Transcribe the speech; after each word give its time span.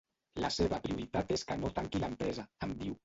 La 0.43 0.49
seva 0.55 0.79
prioritat 0.87 1.33
és 1.37 1.43
que 1.51 1.59
no 1.65 1.71
tanqui 1.77 2.03
l’empresa, 2.05 2.47
em 2.71 2.75
diu. 2.81 2.99